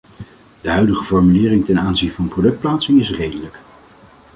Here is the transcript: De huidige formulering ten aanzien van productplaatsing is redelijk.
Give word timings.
De 0.61 0.69
huidige 0.69 1.03
formulering 1.03 1.65
ten 1.65 1.79
aanzien 1.79 2.11
van 2.11 2.27
productplaatsing 2.27 2.99
is 2.99 3.09
redelijk. 3.11 3.59